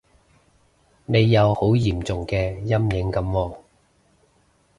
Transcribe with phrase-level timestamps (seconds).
[1.05, 3.55] 你有好嚴重嘅陰影噉喎